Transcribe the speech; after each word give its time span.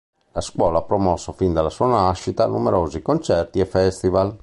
La 0.31 0.41
Scuola 0.41 0.79
ha 0.79 0.81
promosso 0.81 1.31
fin 1.31 1.53
dalla 1.53 1.69
sua 1.69 1.85
nascita 1.85 2.47
numerosi 2.47 3.03
concerti 3.03 3.59
e 3.59 3.67
festival. 3.67 4.35